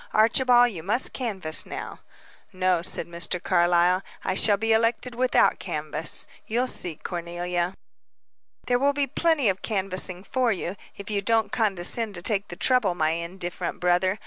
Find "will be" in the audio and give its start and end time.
8.79-9.05